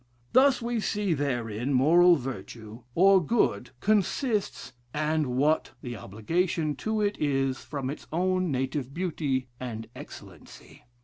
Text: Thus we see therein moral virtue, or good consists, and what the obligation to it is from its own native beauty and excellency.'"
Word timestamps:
Thus 0.33 0.63
we 0.63 0.79
see 0.79 1.13
therein 1.13 1.73
moral 1.73 2.15
virtue, 2.15 2.81
or 2.95 3.23
good 3.23 3.69
consists, 3.81 4.73
and 4.95 5.27
what 5.37 5.73
the 5.83 5.95
obligation 5.95 6.75
to 6.77 7.01
it 7.01 7.19
is 7.19 7.59
from 7.63 7.91
its 7.91 8.07
own 8.11 8.49
native 8.49 8.95
beauty 8.95 9.47
and 9.59 9.85
excellency.'" 9.95 10.85